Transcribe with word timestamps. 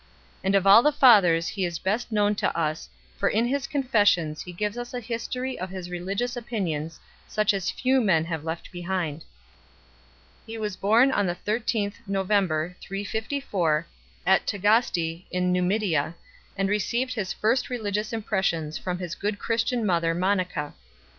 And 0.43 0.55
of 0.55 0.65
all 0.65 0.81
the 0.81 0.91
Fathers 0.91 1.47
he 1.49 1.63
is 1.63 1.77
best 1.77 2.11
known 2.11 2.33
to 2.37 2.57
us, 2.57 2.89
for 3.17 3.29
in 3.29 3.45
his 3.45 3.67
Confessions 3.67 4.41
he 4.41 4.51
gives 4.51 4.75
us 4.75 4.95
a 4.95 4.99
history 4.99 5.59
of 5.59 5.69
his 5.69 5.91
religious 5.91 6.35
opinions 6.35 6.99
such 7.27 7.53
as 7.53 7.69
few 7.69 8.01
men 8.01 8.25
have 8.25 8.43
left 8.43 8.71
behind. 8.71 9.23
He 10.47 10.57
was 10.57 10.75
born 10.75 11.11
on 11.11 11.27
the 11.27 11.35
13th 11.35 11.97
Nov., 12.07 12.27
354, 12.29 13.85
at 14.25 14.47
Tagaste 14.47 15.23
in 15.29 15.51
Numidia, 15.51 16.15
and 16.57 16.67
received 16.67 17.13
his 17.13 17.31
first 17.31 17.69
religious 17.69 18.11
impressions 18.11 18.79
Trom 18.79 18.97
his 18.99 19.13
good 19.13 19.37
Christian 19.37 19.85
mother 19.85 20.15
Monica 20.15 20.73